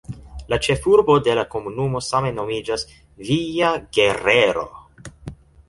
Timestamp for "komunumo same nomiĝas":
1.51-2.87